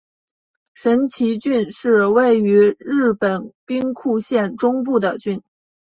[0.73, 5.43] 神崎郡是位于日本兵库县中部的郡。